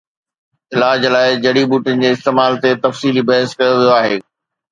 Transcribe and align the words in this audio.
علاج 0.73 1.01
لاءِ 1.15 1.29
جڙي 1.43 1.63
ٻوٽين 1.69 2.01
جي 2.03 2.09
استعمال 2.15 2.59
تي 2.63 2.71
تفصيلي 2.85 3.23
بحث 3.31 3.55
ڪيو 3.59 3.73
ويو 3.77 3.95
آهي 4.01 4.17